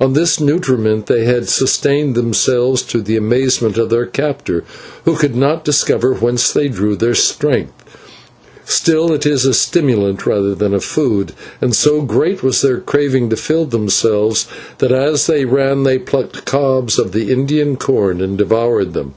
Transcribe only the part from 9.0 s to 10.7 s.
it is a stimulant rather